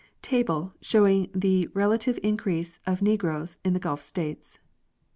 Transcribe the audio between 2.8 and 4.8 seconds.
of Negroes in the Gulf States. 1860.